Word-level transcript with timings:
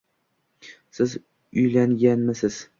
Siz 0.99 1.13
uylanganmisiz 1.53 2.61